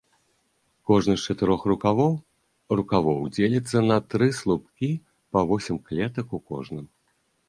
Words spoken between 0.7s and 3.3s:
Кожны з чатырох рукавоў рукавоў